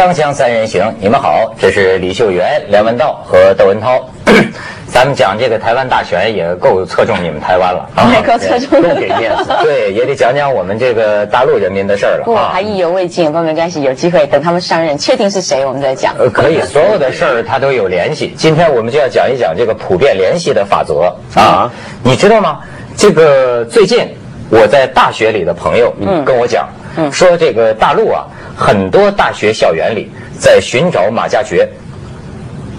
[0.00, 4.00] 锵锵三人行，你们好，这是李秀媛、梁文道和窦文涛。
[4.88, 9.52] 咱们讲这个台湾大选也够侧重你们台湾了，也够侧重，够给面子。
[9.62, 12.22] 对，也得讲讲我们这个大陆人民的事儿了。
[12.24, 16.14] 不，还意犹未尽，不过没关系，有机会等他们上任，确定是谁，我们再讲。
[16.18, 18.32] 呃，可以，所有的事儿它都有联系。
[18.38, 21.70] 今天我们就要讲一讲这个普遍联系的法则啊，
[22.02, 22.60] 你知道吗？
[22.96, 24.08] 这个最近
[24.48, 25.94] 我在大学里的朋友
[26.24, 26.66] 跟我讲，
[27.12, 28.24] 说这个大陆啊，
[28.60, 31.66] 很多大学校园里在寻找马加爵，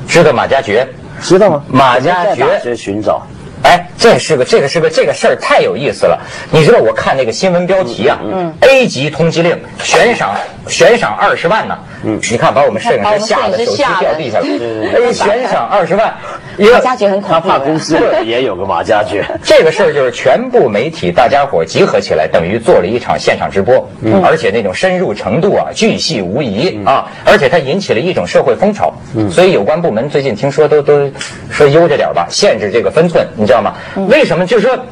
[0.08, 0.88] 知道马加爵？
[1.20, 1.64] 知道吗？
[1.68, 3.26] 马加爵在寻找，
[3.64, 6.20] 哎，这是个这个是个这个事儿太有意思了。
[6.50, 10.36] 你知道我看那个新闻标题啊，嗯，A 级通缉令悬赏
[10.68, 11.78] 悬赏二十万呢。
[12.04, 14.46] 嗯，你看把我们摄影师吓得手机掉地下了。
[14.46, 16.16] A 悬赏二十万，
[16.58, 17.34] 马家爵很恐怖。
[17.34, 17.96] 他怕公司
[18.26, 19.24] 也有个马家爵。
[19.46, 28.92] 这个事儿就是全部媒体大家伙集合起来，等于做了一场现场直播，嗯而且那种深入程度啊，巨细无遗啊，而且它引起了一种社会风潮。
[29.30, 31.12] 所以有关部门最近听说都都
[31.52, 33.76] 说悠着点吧，限制这个分寸，你知道吗？
[33.96, 34.46] 为什么？
[34.46, 34.86] 就是说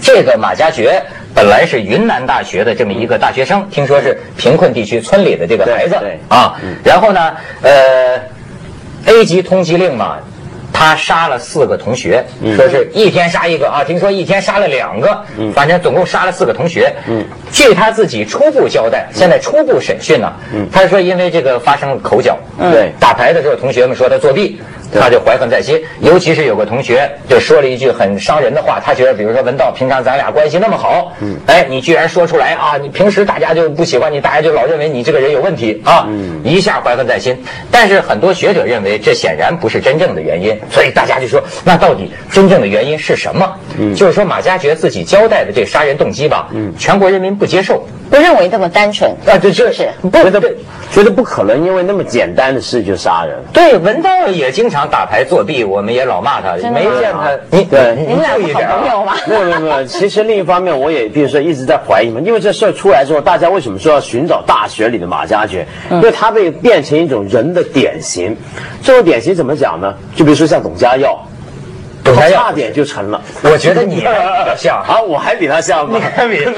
[0.00, 1.02] 这个马加爵。
[1.32, 5.94] 本来是云南大学的这么一个大学生，听说是贫困地区村里的这个孩子
[6.28, 8.20] 啊，然后呢，呃
[9.06, 10.18] ，A 级通缉令嘛，
[10.72, 12.24] 他杀了四个同学，
[12.56, 16.92] 说是一天杀一个啊，听说一天杀了两个，反正总共杀了四个同学。
[17.52, 20.32] 据他自己初步交代，现在初步审讯呢，
[20.72, 22.92] 他说因为这个发生了口角，对。
[22.98, 24.60] 打牌的时候同学们说他作弊。
[24.92, 37.40] 他就怀恨在心，尤其是有个同学就说了一句很伤人的话，他觉得，比如说文道，平常咱俩关系那么好，嗯，哎，你居然说出来啊，你平时大家就不喜欢你，大家就老认为你这个人有问题啊，嗯，一下怀恨在心。
[37.70, 43.48] 但是很多学者认为这显然不是真正的原因，所以大家就说，那到底真正的原因是什么？
[43.78, 50.54] 嗯，就是说马加爵自己交代的这杀人动机吧，嗯，全国人民不接受，不认为那么单纯啊，对，就是觉得
[50.92, 53.38] 觉得不可能，因为那么简单的事就杀人。
[53.52, 54.90] 对，文道也经常。
[54.90, 57.30] 打牌作弊，我们也老骂他，没见他。
[57.50, 59.14] 你对，你们俩是好朋友吗？
[59.26, 59.84] 没有没有没有。
[59.84, 65.66] 其实另一方面，我也比如说一直在怀疑嘛，因为这事儿出来之后，大家为什么说要寻找大学里的马加爵？
[65.90, 68.36] 因为他被变成一种人的典型。
[68.82, 69.94] 这种典型怎么讲呢？
[70.16, 71.24] 就比如说像董家耀。
[72.04, 76.00] 他差点就沉了，我觉得你比较像 啊，我还比他像吗？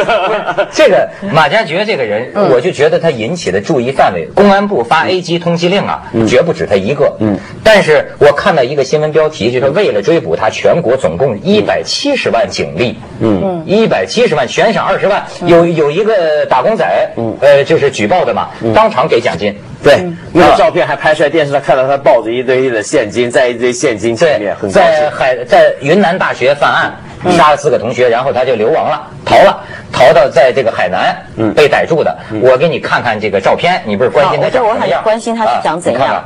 [0.72, 7.16] 这个马加爵这个人，我就觉得他引起的注意范围，公安部发 A 级通缉令啊，绝不止他一个。
[7.20, 19.56] 嗯，但是我看到一个新闻标题，就是为了追捕他，全国总共一百七十万警力，嗯，一百七十万悬赏二十万，有有一个打工仔，嗯，呃，就是举报的嘛，当场给奖金。
[19.82, 26.94] 对，那个照片还拍出来，电视上看到他抱着一堆的现金，在一堆现金前面，在海在云南大学犯案，
[27.36, 29.60] 杀了四个同学，然后他就流亡了，逃了，
[29.92, 31.16] 逃到在这个海南
[31.54, 32.16] 被逮住的。
[32.40, 35.02] 我给你看看这个照片，你不是关心他长什么样？
[35.02, 36.24] 关心他是长怎样？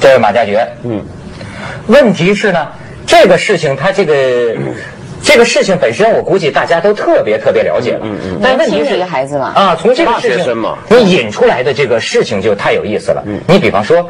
[0.00, 0.66] 这是马加爵。
[0.84, 1.04] 嗯，
[1.88, 2.68] 问题是呢，
[3.06, 4.14] 这个事情他这个。
[5.28, 8.00] 这个事情本身，我估计大家都特别特别了解了。
[8.02, 8.40] 嗯嗯。
[8.42, 9.52] 但问题是，一个孩子嘛。
[9.54, 13.22] 啊，从这个事情，你引出来的这个事情就太有意思了。
[13.26, 13.38] 嗯。
[13.46, 14.08] 你比方说，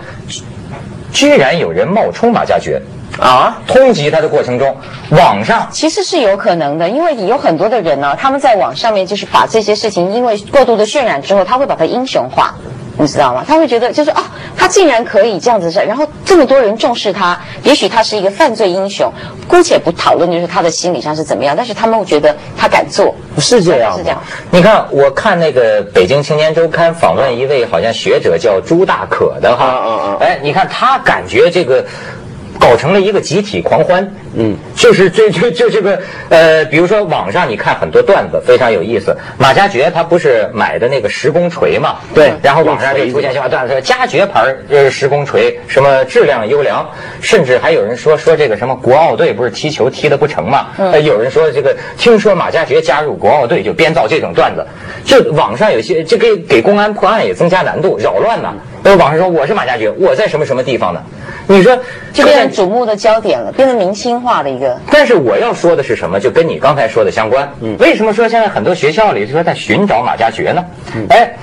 [1.12, 2.80] 居然有人冒充马加爵，
[3.18, 4.76] 啊，通缉他的过程中，
[5.10, 12.54] 网上其实是有可能的，因为有很多的人呢，他们在网上面就是把这些事情，因为过度的渲染之后，他会把它英雄化。
[12.98, 13.44] 你知道吗？
[13.46, 14.22] 他会觉得就是哦，
[14.56, 19.12] 他竟然可以这样子，然后这么多人重视他，也许他是一个犯罪英雄。
[19.46, 23.96] 姑且不讨论就是他的心理上是怎么样，但是他们会觉得他敢做，不是这样。
[23.96, 24.20] 是这样。
[24.50, 31.84] 你看，我看那个《北京青年周刊》访问一位好像学者叫朱大可的哈，嗯嗯嗯，哎，你看他感觉这个。
[32.58, 39.16] 搞成了一个集体狂欢，嗯，就是这这这这个呃，比如说网上你看很多段子非常有意思。
[39.38, 41.96] 马加爵他不是买的那个石工锤嘛？
[42.14, 42.32] 对。
[42.42, 46.88] 然后网上就出现笑话段子，加爵牌呃石工锤什么质量优良，
[47.20, 50.68] 甚至还有人说说这个什么国奥队不是踢球踢的不成嘛？
[50.76, 51.00] 呃。
[51.00, 54.66] 有人说这个听说马加爵加入国奥队就编造这种段子，
[55.04, 58.52] 就网上有些这给给公安破案也增加难度，扰乱呢。
[58.88, 61.02] 呃，网上说我是马加爵，我在什么什么地方呢？
[61.46, 61.78] 你说
[62.14, 64.80] 就变成瞩目的焦点了，变成明星化的一个。
[64.90, 66.18] 但是我要说的是什么？
[66.18, 67.52] 就跟你刚才说的相关。
[67.60, 70.64] 嗯，为什么说现在很多学校里说在寻找马加爵呢？
[71.10, 71.34] 哎，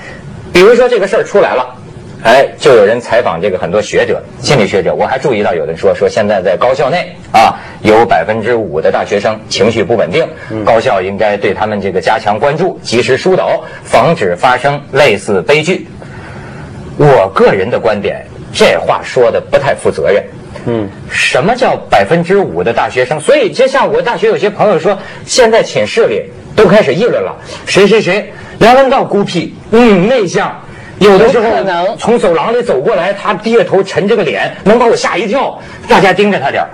[0.52, 1.76] 比如说这个事儿出来了，
[2.24, 4.92] 哎，就有人采访这个很多学者、心理学者。
[4.92, 10.26] 我还注意到有人说说现在在高校内啊，有百分之五的大学生情绪不稳定，
[10.64, 15.86] 高校应该对他们这个加强关注，及时疏导，防止发生类似悲剧。
[16.96, 18.26] 我个人的观点。
[18.52, 20.24] 这话说的不太负责任。
[20.64, 23.20] 嗯，什么叫百分之五的大学生？
[23.20, 26.24] 所以就像我大学有些朋友说，现在寝室里
[26.56, 30.58] 都开始议论了，谁谁谁梁文道孤僻，嗯，内向，
[30.98, 31.46] 有的时候
[31.98, 35.60] 从走廊里走过来，他低着头沉着个脸，能把我吓一跳。
[35.86, 36.68] 大家盯着他点儿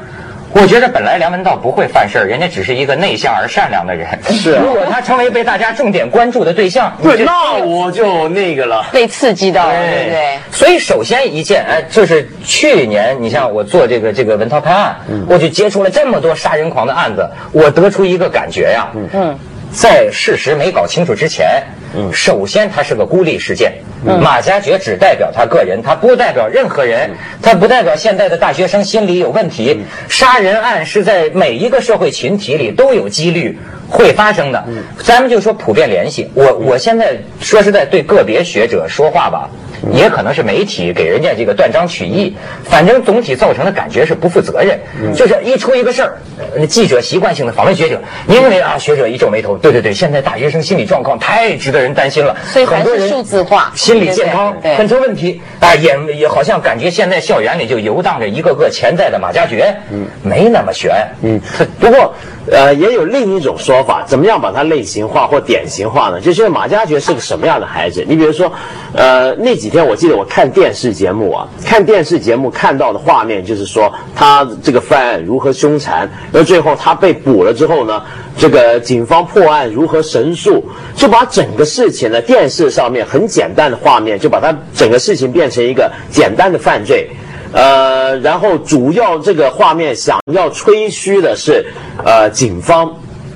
[0.55, 4.07] 我觉得本来梁文道不会犯事儿，人家只是一个内向而善良的人。
[4.31, 8.85] 是啊如果他成为被大家重点关注的对象，对，那我就那个了。
[8.93, 10.39] 被刺激到了，对不对？
[10.51, 14.97] 所以首先一件，哎，就是去年你像我做这个这个文涛拍案，
[15.27, 19.39] 我就接触了这么多杀人狂的案子，我得出一个感觉呀，嗯，
[19.73, 21.63] 在事实没搞清楚之前，
[21.95, 23.73] 嗯首先它是个孤立事件。
[24.21, 27.11] 马加爵只代表他个人，他不代表任何人，
[27.41, 29.85] 他不代表现在的大学生心理有问题。
[30.09, 33.57] 杀人案是在每一个社会群体里都有几率
[33.93, 34.65] 会发生的。
[34.99, 39.49] 咱们就说普遍联系，我我现在说实在对个别学者说话吧。
[39.93, 44.79] 也可能是媒体给人家这个断章取义，反正总体造成的感觉是不负责任。
[45.13, 46.19] 就是一出一个事儿，
[46.57, 48.79] 呃记者习惯性的访问学者，您认为啊？
[48.79, 60.93] 学者一皱眉头，对对对，现在大学生心理状况太值得人担心了，所以还很多数字化，心理健康很成问题啊，也也好像感觉现在校园里就游荡着一个个潜在的马加爵，嗯，没那么悬，
[61.23, 61.41] 嗯，
[61.81, 62.15] 不过，
[62.51, 66.21] 呃，也有另一种说法，怎么样把它类型化或典型化呢？
[66.21, 68.05] 就是马加爵是个什么样的孩子？
[68.09, 68.53] 你比如说，
[68.95, 76.01] 呃，那几天我记得我看电视节目啊，看电视节目看到的画面就是说，他这个犯案如何凶残，
[76.33, 78.03] 然后最后他被捕了之后呢，
[78.37, 80.65] 这个警方破案如何神速，
[80.97, 87.09] 就把整个事情呢，电视上面很简单的画面，就把它整个事情变成一个简单的犯罪。
[87.53, 91.65] 呃，然后主要这个画面想要吹嘘的是，
[92.05, 92.95] 呃，警方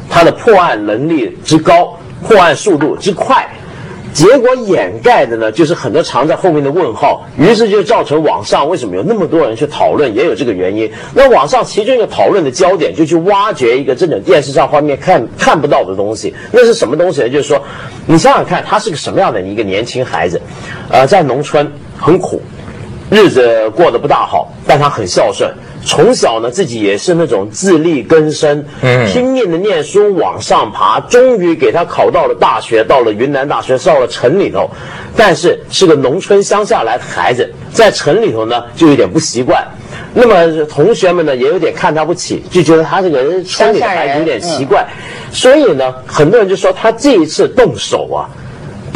[0.09, 3.47] 他的破案能力之高，破案速度之快。
[4.15, 10.91] 结果掩盖的呢，就是很多藏在后面的问号，于是就造成网上为什么有那么多人去讨论，也有这个原因。
[11.15, 17.29] 那网上其中一个讨论的焦点就去挖掘一个这种电视上画面看看不到的东西，那是什么东西呢？
[17.29, 17.63] 就是说，
[18.07, 20.41] 你想想看，他是个什么样的一个年轻孩子，
[20.89, 22.41] 呃，在农村很苦，
[23.11, 25.53] 日子过得不大好，但他很孝顺。
[25.85, 34.69] 从小呢，自己也是那种自力更生，嗯拼命的念书往上爬，终于给他考到了大学，到了云南大学，到了城里头。
[35.17, 39.65] 但是是个农村乡下来的孩子，在城里头呢就有点不习惯。
[40.13, 44.85] 那么同学们呢也有点看他不起，就觉得他这个人村里的孩子有点奇怪。
[45.31, 48.27] 所以呢，很多人就说他这一次动手啊。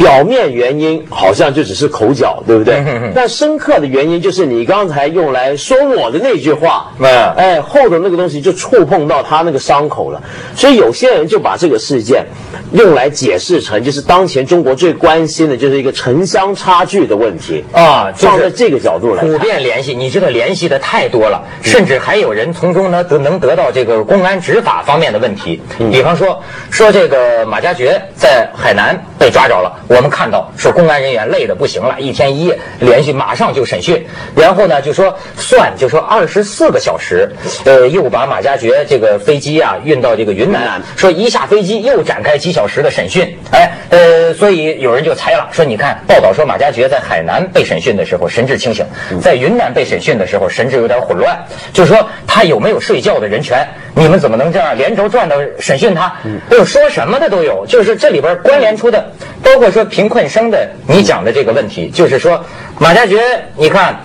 [0.01, 2.83] 表面原因好像就只是口角，对不对？
[3.13, 10.23] 但深刻的原因就是你刚才用来说我的那句话，嗯哎，后头那个东西就触碰到他那个伤口了。
[10.55, 12.25] 所以有些人就把这个事件
[12.71, 19.37] 用来解释成，就是当前中国最关心的就是一个城乡差距的问题啊放在这个角度来普。
[19.37, 25.61] 遍联系，你这个联系的太多了，甚至还有人从中呢得能得到这个公安执法方面的问题。
[25.91, 34.01] 比方说，说这个马加爵在海南被抓着了，我们看到说公安人员累得不行了，一天一夜连续马上就审讯，
[34.33, 37.29] 然后呢就说算就说二十四个小时，
[37.65, 48.85] 呃，又把马加爵这个飞机啊运到这个云南云南，说一下飞机又展开几小时的审讯，哎，呃，所以有人就猜了，说你看报道说马加爵在海南被审讯的时候神志清醒，
[49.21, 51.37] 在云南被审讯的时候神志有点混乱，
[51.73, 53.67] 就是说他有没有睡觉的人权？
[53.93, 56.13] 你们怎么能这样连轴转的审讯他？
[56.49, 59.11] 哎呦，说什么的都有，就是这里边关联出的，
[59.43, 62.43] 包括说贫困生的你讲的这个问题，就是说
[62.79, 63.19] 马加爵，
[63.55, 63.99] 你看。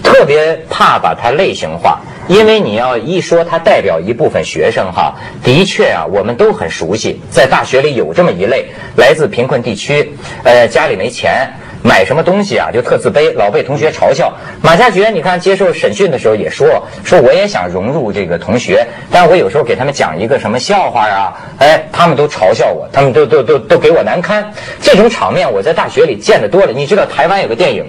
[0.00, 5.14] 特别怕把它类型化，因为你要一说他代表一部分学生哈，
[5.44, 8.64] 的确啊，我们都很熟悉，在大学里有这么一类
[8.96, 10.14] 来自贫困地区，
[10.44, 11.52] 呃，家里没钱。
[11.82, 14.32] 买什么东西啊，就特自卑，老被同学嘲笑。
[14.60, 24.52] 马加爵，你看接受审讯的时候也说，说我也想融入这个同学，但我有时候给他们讲一个什么笑话啊，哎，他们都嘲笑我，他们都都都都给我难堪。
[24.80, 26.72] 这种场面我在大学里见得多了。
[26.72, 27.86] 你知道台湾有个电影。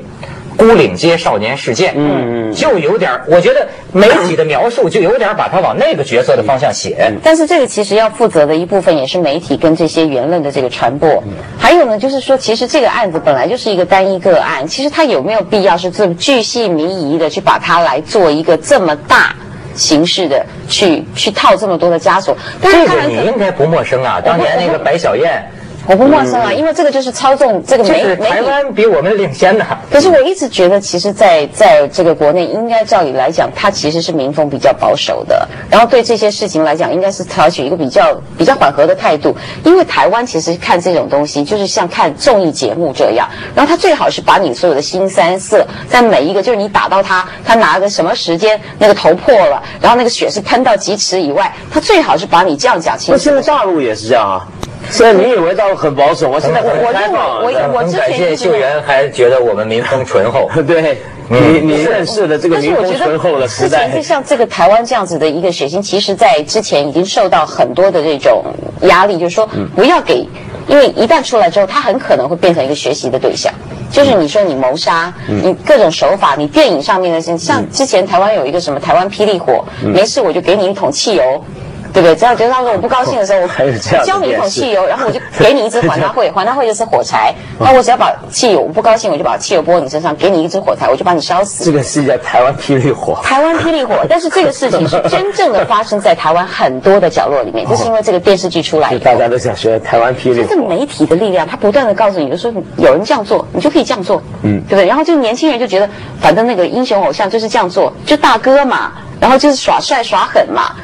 [0.59, 7.13] 孤岭街少年事件，嗯嗯，就有点儿，我觉得媒体的描述就有点儿把他往那个角色的方向写。
[7.23, 11.09] 但是这个其实要负责的一部分也是媒体跟这些言论的这个传播。
[11.25, 19.35] 嗯还有呢，就是说，其实这个案子本来就是一个单一个案，其实他有没有必要是这么巨细靡遗的去把它来做一个这么大
[19.75, 22.35] 形式的去去套这么多的枷锁？
[22.59, 25.49] 但是这个你应该不陌生啊，当年那个白小燕，
[25.89, 28.22] 我不陌生啊，因为这个就是操纵这个就媒媒体。
[28.22, 29.65] 台湾比我们领先的。
[29.91, 39.36] 可是我一直觉得，其实在，在这个国内，应该照理来讲，它其实是民风比较保守的，然后对这些事情来讲，应该是采取一个比较比较缓和的态度。
[39.63, 53.34] 因为台湾其实看这种东西，就是像看综艺节目这样，然后他最好是把你所有的新三色，在每一个就是你打到他，他拿个什么时间那个头破了，然后那个血是喷到几尺以外，他最好是把你这样讲清楚那现。
[53.34, 54.46] 在大陆也是这样啊。
[54.91, 57.41] 现在你以为倒很保守，我现在很我。
[57.43, 60.50] 我我之感谢前就是救援，还觉得我们民风淳厚。
[60.67, 68.43] 对你你认识的这个但是民风我觉得淳厚的时之前代就，像这个台湾这样子的一个血腥，其实在之前已经受到很多的这种
[68.81, 70.27] 压力，就是说不要给，
[70.67, 73.53] 因为一旦出来之后，他很可能会变成一个学习的对象。
[73.91, 81.43] 就是你说你谋杀，你各种手法，你电影上面的，像之前台湾有一个什么台湾霹雳火，没事我就给你一桶汽油。
[81.93, 82.15] 对不对？
[82.15, 87.34] 只要觉得他说我不高兴的时候，我教你一桶汽油，然后我就给你一支 还他会，还他会就是火柴。
[87.60, 91.65] 那我只要把汽油，我不高兴我就把汽油泼你身上，给你一支火柴，我就把你烧死。
[91.65, 93.19] 这个是在台湾霹雳火。
[93.24, 99.15] 台湾霹雳火，但是这个事情是真正的发生在台湾很多的角落里面，就是因为这个电视剧出来大。
[99.15, 100.48] 家都想学台湾霹雳火。
[100.50, 104.86] 这媒体的力量，他不断的告诉你，就说有人这样做，你就可以这样做，嗯，对不对？
[104.88, 105.89] 然后就年轻人就觉得，
[106.22, 110.75] 反正那个英雄偶像就是这样做，就大哥嘛，然后就是耍帅耍狠嘛，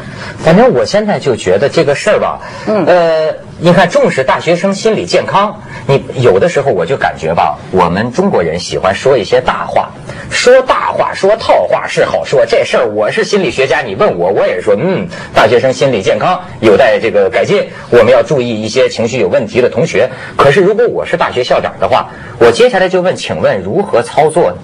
[0.43, 9.89] 反正我现在就觉得这个事儿吧，嗯，呃，你看重视大学生心理健康，你有的时候我就感觉吧，我们中国人喜欢说一些大话，
[10.29, 20.09] 说大话说套话是好说，这事儿我是心理学家，你问我我也说，嗯，大学生心理健康有待这个改进，我们要注意一些情绪有问题的同学。
[20.35, 24.57] 可是如果我是大学校长的话，我接下来就问，请问如何操作呢？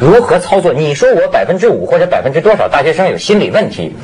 [0.00, 0.72] 如何操作？
[0.72, 3.94] 你说我百分之五或者百分之多少大学生有心理问题？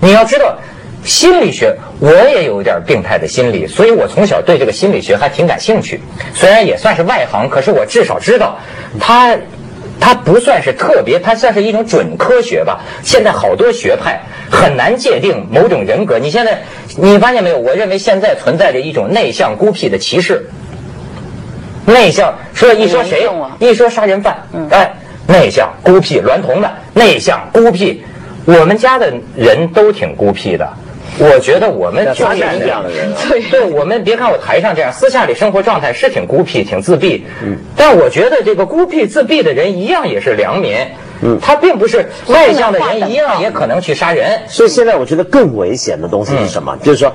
[0.00, 0.56] 你要知道，
[1.04, 6.00] 心理学我也有点病态的心理，所以我从小对这个心理学还挺感兴趣。
[6.34, 8.58] 虽然也算是外行，可是我至少知道
[9.00, 9.36] 它。
[9.98, 12.82] 它不算是特别，它算是一种准科学吧。
[13.02, 16.18] 现在好多学派很难界定某种人格。
[16.18, 16.64] 你现在
[16.98, 17.58] 你发现没有？
[17.58, 20.50] 我认为现在存在着一种内向孤僻的歧视。
[21.86, 23.26] 内向说一说谁
[23.58, 24.96] 一说杀人犯，哎，
[25.28, 28.02] 内向孤僻娈童的，内向孤僻，
[28.44, 30.68] 我们家的人都挺孤僻的。
[31.18, 37.24] 我觉得我们挺发善展这样的人啊对对我们别看我台上这样，私下里生活状态是挺孤僻、挺自闭。
[37.42, 40.76] 嗯，但我觉得这个孤僻、自闭的人一样也是良民。
[41.22, 44.42] 嗯，他并不是外向的人一样也可能去杀人。
[44.48, 46.76] 所以现在我觉得更危险的东西是什么？
[46.82, 47.14] 就是说，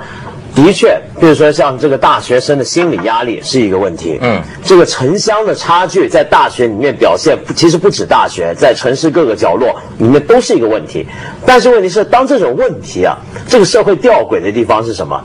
[0.54, 4.18] 的确，比如说像这个大学生的心理压力是一个问题。
[4.22, 11.08] 嗯，这个城乡的差距在大学里面表现，其实不止大学，在城市各个角落里面都是一个问题。
[11.46, 13.18] 但是问题是，当这种问题啊，
[13.48, 15.24] 这个社会吊诡的地方是什么？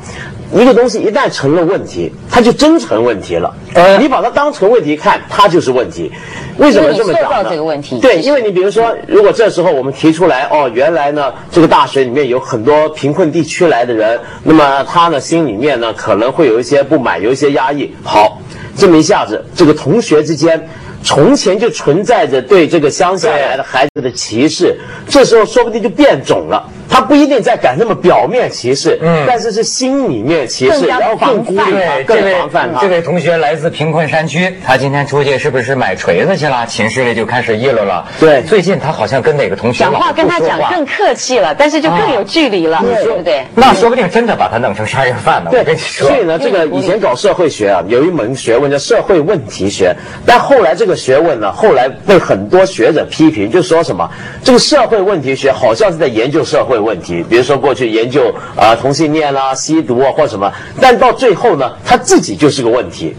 [0.53, 3.55] 一个东西一旦成了问题，它就真成问题了。
[3.75, 6.11] 呃你把它当成问题看，它就是问题。
[6.57, 7.50] 为什么这么讲呢？
[7.50, 17.95] 这个问题对，因为你比如说，如果这时候我们提出来，哦，原来呢，这个大学里面有很多贫困地区来的人，那么他呢心里面呢可能会有一些不满，有一些压抑。
[18.03, 18.41] 好，
[18.76, 20.69] 这么一下子，这个同学之间。
[21.03, 24.76] 从前就存在着对这个乡下来的孩子的歧视，
[25.09, 26.69] 这时候说不定就变种了。
[26.88, 32.81] 他不一定在敢那么表面歧视，嗯，但是是心里面歧视，然后更孤立他，对，更这位防范他。
[32.81, 36.66] 这位同学来自贫困山区，他今天出去是不是买锤子去了？
[36.66, 38.07] 寝室里就开始议论了。
[38.21, 43.47] 对最近他好像跟哪个同学讲话老跟他讲更客气了，但是就更有距离了，对不对？
[43.55, 45.50] 那说不定真的把他弄成杀人犯呢。
[45.52, 54.11] 我对跟你，说所，以呢，这个以前搞社会学啊，有一门学问叫社会问题学，但后来这个学问呢，后来被很多学者批评，就说什么
[54.43, 63.16] 这个社会问题学好像是在研究社会问题，比如说过去研究啊、同性恋啦、吸毒啊或什么，但到最后呢，他自己就是个问题。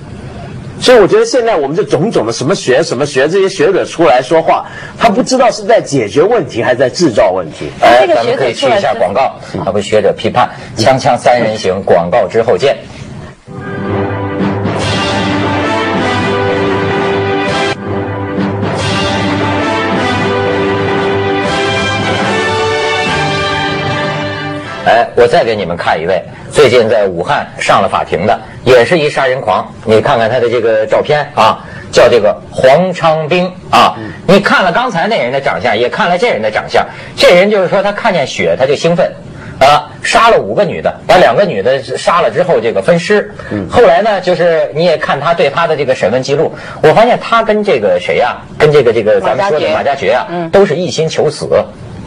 [0.79, 4.63] 所以我觉得现在我们这种种的什么学什么学这些学者出来说话，
[4.99, 7.69] 他不知道是在解决问题还是在制造问题。
[7.81, 10.47] 哎，咱们可以去一下广告，他们学者批判，
[10.77, 12.77] 锵锵三人行，广告之后见。
[25.17, 26.21] 我再给你们看一位，
[26.51, 29.67] 最近在武汉上了法庭的，也是一杀人狂。
[29.83, 33.97] 你看看他的这个照片啊，叫这个黄昌兵啊。
[34.27, 39.11] 你看了刚才那人的长相，也看了这人的长相，这人就是说他看见血他就兴奋。
[39.59, 43.33] 啊，杀了五个女的，把两个女的杀了之后，这个分尸。
[43.67, 51.49] 后来呢，就是你也看他对他的这个审问记录，我发现他跟这个谁呀、跟这个这个咱们说的马马加爵啊，都是一心求死。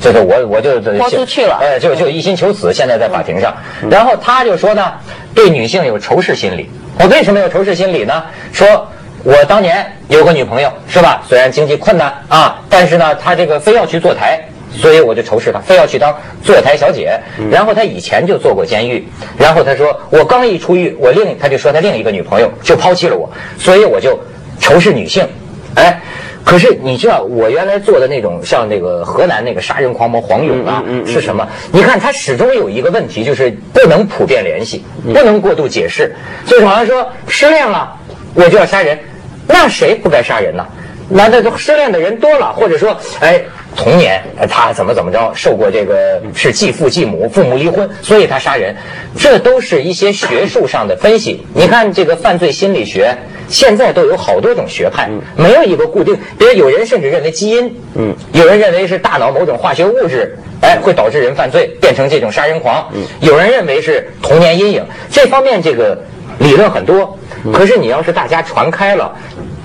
[0.01, 3.55] 这是我我就豁出去了哎，就就一心求死，现在在法庭上。
[3.91, 4.93] 然后他就说呢，
[5.35, 6.71] 对女性有仇视心理。
[6.99, 8.23] 我为什么有仇视心理呢？
[8.53, 8.89] 说
[9.23, 11.23] 我当年有个女朋友，是吧？
[11.29, 14.41] 虽然经济困难啊，但是呢，她这个非要去坐台。
[14.73, 17.19] 所以我就仇视她，非要去当坐台小姐。
[17.51, 19.05] 然后她以前就坐过监狱。
[19.37, 23.29] 然后她说，我刚一出狱，我另他就说他另一个女朋友就抛弃了我，
[23.59, 24.17] 所以我就
[24.61, 25.27] 仇视女性。
[25.75, 26.01] 哎，
[26.45, 31.47] 可是你知道，我原来做的那种像那个河南那个杀人狂魔黄勇啊，是什么？
[31.73, 34.83] 你看他始终有一个问题，就是不能普遍联系，
[35.13, 36.15] 不能过度解释。
[36.47, 37.97] 就是好像说失恋了，
[38.35, 38.99] 我就要杀人，
[39.47, 40.67] 那谁不该杀人呢？
[41.13, 43.43] 难道失恋的人多了，或者说，哎，
[43.75, 48.77] 童年他怎么怎么着，受过这个是继父继母，父母离婚，所以他杀人，
[49.19, 51.45] 这都是一些学术上的分析。
[51.53, 53.19] 你看这个犯罪心理学，
[53.51, 56.17] 现在都有好多种学派，没有一个固定。
[56.39, 62.89] 比如有人甚至认为基因，嗯，有人认为是大脑某种化学物质，哎，会导致人犯罪，变成这种杀人狂。
[62.95, 66.01] 嗯，有人认为是童年阴影，这方面这个
[66.39, 67.19] 理论很多。
[67.53, 69.17] 可是你要是大家传开了。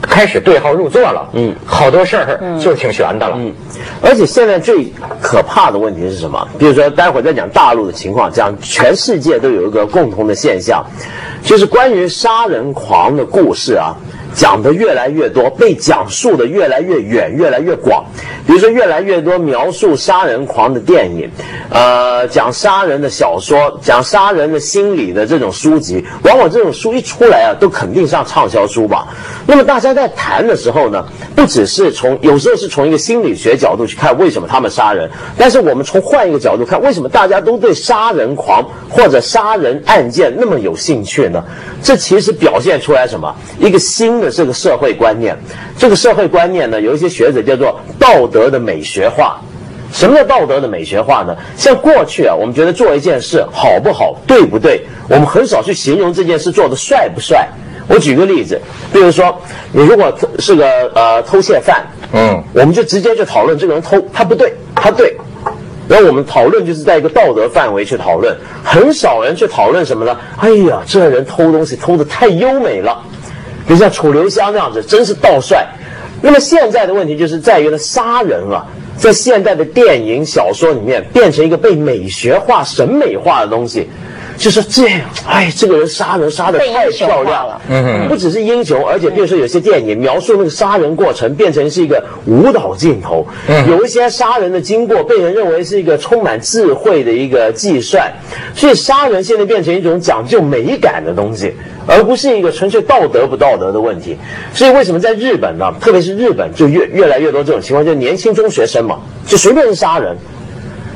[0.02, 3.52] 开始对号入座了，嗯，好多事儿就挺悬的了，嗯，
[4.02, 6.48] 而且现在最可怕的问题是什么？
[6.58, 10.86] 比如说，待会儿再讲大陆的情况，讲全世界都有一个共同的现象，
[11.44, 13.96] 就是关于杀人狂的故事啊。
[14.34, 18.04] 讲的越来越多，被讲述的越来越远，越来越广。
[18.46, 21.30] 比如说，越来越多描述杀人狂的电影，
[21.70, 29.08] 呃，讲杀人的小说，讲杀人的心理的这种书籍，往往这种书一出来啊，都肯定上畅销书吧。
[29.48, 41.44] 那么大家在谈的时候呢，不只是从有时候是从一个心理学角度去看为什么他们杀人，但是我们从换一个角度看，为什么大家都对杀人狂或者杀人案件那么有兴趣呢？
[41.82, 43.36] 这其实表现出来什么？
[43.60, 45.38] 一个新的这个社会观念。
[45.78, 49.40] 这个社会观念呢，有一些学者叫做道德德的美学化。
[49.94, 51.38] 什么叫道德的美学化呢？
[51.56, 57.48] 像过去啊，我们觉得做一件事好不好、对不对，我们很少去形容这件事做的帅不帅。
[57.88, 58.60] 我举个例子，
[58.92, 65.16] 比如说，你如果是个呃偷窃犯，嗯，我们就直接就讨论这个人偷他不对，他对。
[65.88, 70.18] 然后我们讨论就是在一个道德范围去讨论，很少人去讨论什么呢？
[70.38, 73.02] 哎呀，这人偷东西偷的太优美了，
[73.66, 75.66] 比如像楚留香那样子，真是道帅。
[76.22, 78.66] 那么现在的问题就是在于呢，杀人啊，
[78.98, 83.88] 在现在的电影小说里面变成一个被美学化、审美化的东西。
[84.38, 98.12] 就是这样，哎，这个人杀人杀的太漂亮了，嗯不只是英雄，而且比如说有些电影描述那个杀人过程变成是一个舞蹈镜头，嗯，有一些杀人的经过被人认为是一个充满智慧的一个计算，
[98.54, 101.54] 所以杀人现在变成一种讲究美感的东西，
[101.88, 104.18] 而不是一个纯粹道德不道德的问题。
[104.54, 105.74] 所以为什么在日本呢？
[105.80, 110.16] 特别是日本就越越来越多这种情况，就年轻中学生嘛，就随便杀人。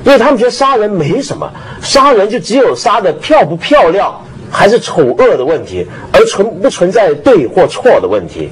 [0.05, 8.49] 因为他们觉得杀人没什么，杀人就只有杀的漂不漂亮，还是丑恶的问题，而存不存在对或错的问题。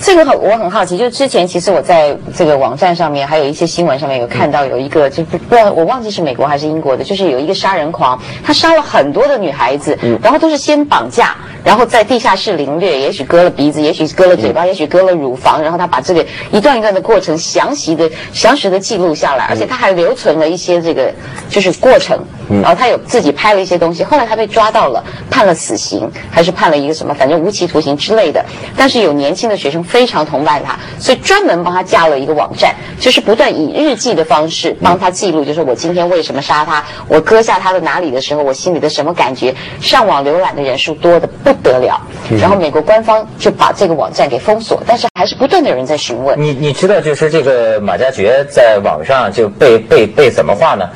[0.00, 21.12] 这个很我很好奇，就之前其实我在这个网站上面，还有一些新闻上面有看到有一个，就不不知道我忘记是美国还是英国的，就是有一个杀人狂，他杀了很多的女孩子，然后都是先绑架，然后在地下室凌虐，也许割了鼻子，也许割了嘴巴，也许割了乳房，然后他把这个一段一段的过程详细的详实的记录下来，而且他还留存了一些这个
[21.50, 22.18] 就是过程，
[22.62, 28.44] 然后他有自己拍了一些东西，后来他被抓到了，判了死刑，还是判了一个什么，反正无期徒刑之类的，
[28.76, 29.78] 但是有年轻的学生。
[29.88, 39.54] 非常崇拜他，所以专门帮他架了一个网站，就是不断以日记的方式帮他记录，就是我今天为什么杀他，我割下他的哪里的时候，我心里的什么感觉。
[39.80, 42.00] 上网浏览的人数多的不得了，
[42.40, 46.38] 然后美国官方就把这个网站给封锁，但是还是不断的有人在询问。
[46.38, 50.88] 你你知道，就是这个马加爵在网上就被被被怎么画呢？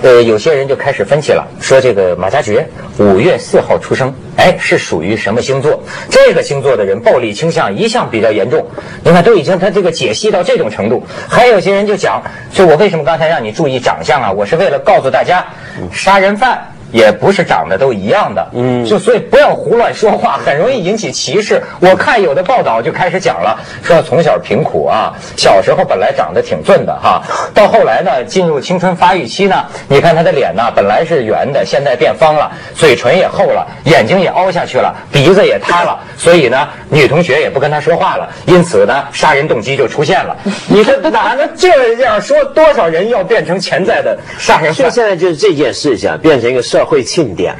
[0.00, 5.82] 呃，有些人就开始分析了，说这个马加爵五月四号出生，哎，是属于什么星座？
[6.08, 8.64] 这个星座的人暴力倾向一向比较严重。
[9.02, 11.04] 你看，都已经他这个解析到这种程度。
[11.28, 14.30] 还有些人就讲，就我为什么刚才让你注意长相啊？
[14.30, 15.44] 我是为了告诉大家，
[15.92, 16.72] 杀人犯。
[16.92, 21.62] 也不是长得都一样的，嗯，就所以不要胡乱说话，很容易引起歧视。
[21.80, 27.22] 我看有的报道就开始讲了，说从小贫苦啊，小时候本来长得挺俊的哈，
[27.54, 40.36] 到后来呢，进入青春发育期呢，你看他的脸呢，本来是圆的，现在变方了，嘴唇也厚了，眼睛也凹下去了，鼻子也塌了， 所以呢，女同学也不跟他说话了，因此呢，杀人动机就出现了。
[40.68, 42.38] 你说哪能这样说？
[42.54, 44.90] 多少人要变成潜在的杀人犯？
[44.90, 46.77] 现在就是这件事情变成一个社。
[46.78, 47.56] 社会庆典，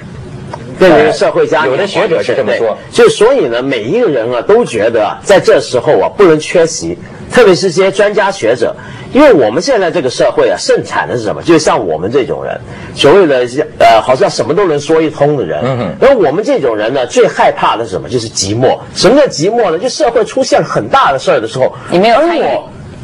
[0.79, 1.73] 变成社会家庭。
[1.73, 6.97] 有的学者是这么说，就所以呢，每一个人啊都觉得在这时候啊不能缺席，
[7.33, 8.77] 特别是这些专家学者，
[9.13, 11.43] 因为我们现在这个社会啊盛产的是什么？
[11.43, 12.61] 就是像我们这种人，
[12.95, 13.45] 所谓的
[13.81, 15.61] 呃好像什么都能说一通的人。
[15.65, 18.09] 嗯而我们这种人呢，最害怕的是什么？
[18.09, 18.79] 就是寂寞。
[18.95, 19.81] 什么叫寂寞呢？
[19.81, 22.43] 就社会出现很大的事儿的时候，你没有参与。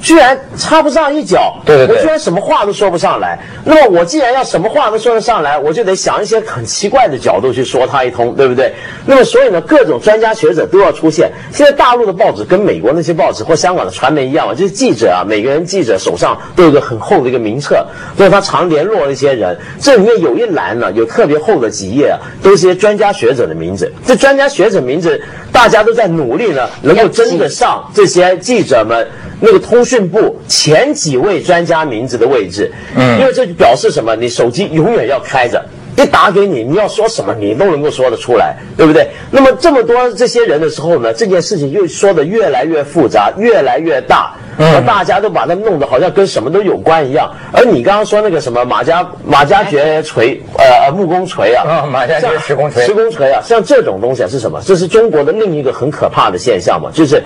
[0.05, 3.39] 居然插不上一脚，对对对我居然什么话都说不上来。
[3.65, 8.75] 那么我既然要什么话都说得上来，我就得想一些很奇怪的角度去说他一通，对不对？
[9.07, 11.33] 那么所以呢，各种专家学者都要出现。
[11.51, 17.87] 现在大陆的报纸跟美国那些报纸或香港的传媒一样嘛，就是记者啊，每个人记者手上都有个很厚的一个名册，
[18.19, 19.59] 所以他常联络一些人。
[19.81, 23.91] 这里面有一栏呢，有特别厚的几页啊，都是些专家学者的名字。
[24.07, 25.19] 这专家学者名字，
[25.51, 29.09] 大家都在努力呢，能够争得上这些记者们
[29.45, 32.73] 那个通讯部前几位专家名字的位置。
[32.97, 34.17] 嗯，因为这就表示什么？
[34.17, 35.63] 你手机永远要开着。
[35.97, 39.07] 一打给你，你要说什么，你都能够说得出来，对不对？
[39.31, 47.31] 那么这么多这些人的时候呢，这件事情又说得越来越复杂，越来越大，而大家都把它弄得好像跟什么都有关一样。
[47.53, 54.61] 而你刚刚说那个什么马家马家爵锤，呃呃木工锤啊，啊马家爵像石工锤石工锤啊，像这种东西啊是什么？
[54.65, 57.23] 这是中国的另一个很可怕的现象嘛，就是。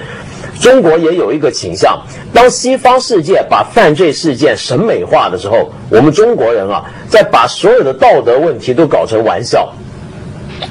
[0.60, 1.96] 中国也有一个倾向，
[2.34, 9.72] 当西方世界把犯罪事件审美化的时候，我们中国人啊，在把所有的道德问题都搞成玩笑。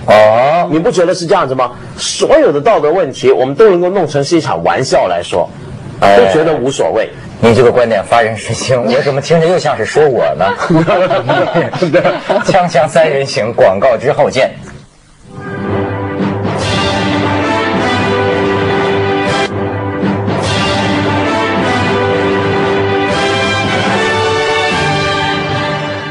[0.05, 1.71] 哦，你不觉得是这样子吗？
[1.95, 5.66] 所有的道德问题，我们都能够弄成是一场玩笑来说，哎
[5.99, 7.09] 都觉得无所谓。
[7.39, 10.53] 你这个观点发人深省， 我怎么听着又像是说我呢？
[12.45, 14.51] 锵锵三人行，广告之后见。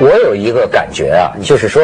[0.00, 1.82] 我有一个感觉啊，就是说，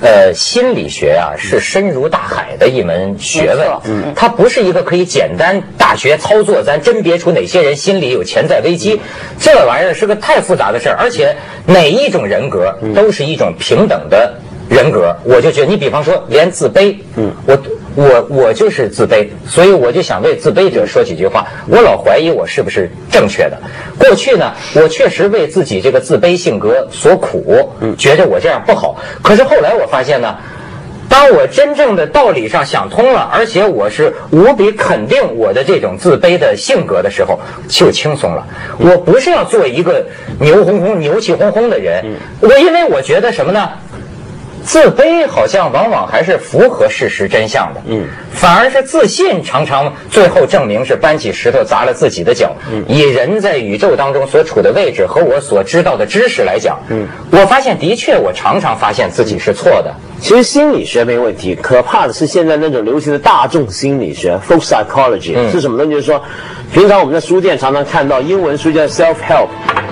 [0.00, 4.12] 呃，心理学啊是深如大海的一门学问，嗯。
[4.14, 9.00] 它不是一个可以简单大学操作，咱甄别出哪些人心里有潜在危机，
[9.40, 14.34] 这玩意儿是个太复杂的事儿，而且哪一种人格都是一种平等的
[14.68, 17.56] 人格，我就觉得，你比方说，连自卑，嗯，我
[17.94, 21.46] 我我就是自卑，所以我就想为自卑者说几句话。
[21.66, 23.58] 我老怀疑我是不是正确的。
[23.98, 28.96] 过去呢，我确实为自己这个自卑性格所苦，觉得我这样不好。
[29.22, 30.36] 可是后来我发现呢。
[31.10, 38.46] 当我真正的道理上想通了，而且我是无比肯定我的这种自卑的性格的时候，就轻松了。
[38.78, 40.04] 我不是要做一个
[40.38, 42.04] 牛哄哄、牛气哄哄的人，
[42.40, 43.70] 我因为我觉得什么呢？
[44.64, 52.54] 自卑好像往往还是符合事实真相的，嗯，反而是自信常常最后证明是搬起石头砸了自己的脚。
[52.70, 59.94] 嗯，以人在宇宙当中所处的位置和我所知道的知识来讲，嗯，我发现的确我常常发现自己是错的。
[60.20, 65.88] 其实心理学没问题，可怕的是现在那种流行的大众心理学 （folk psychology）、是什么呢？
[65.88, 66.20] 就是说，
[66.72, 69.46] 平常我们在书店常常看到英文书叫 self help，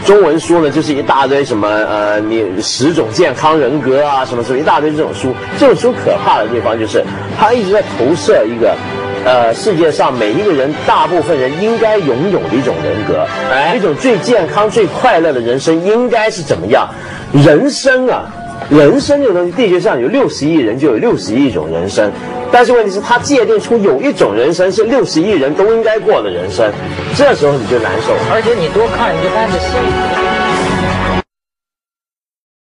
[0.05, 5.35] 中文书呢就是一大堆什么呃，你十种健康人格啊，什么什么一大堆这种书。
[5.59, 7.05] 这种书可怕的地方就是
[7.39, 8.75] 它一直在投射一个。
[9.25, 16.89] 呃，世界上每一个人，大部分人应该拥有的一种人格，哎一种最健康、最快乐的人生应该是怎么样？
[17.33, 18.23] 人生啊，
[18.71, 22.13] 人生这个东西，地球上有六十亿人，就有六十亿种人生。
[22.53, 26.71] 但是问题是，他界定出有一种人生是六十亿人都应该过的人生，
[27.17, 28.13] 这时候你就难受。
[28.33, 30.46] 而且你多看，你就发现这心理。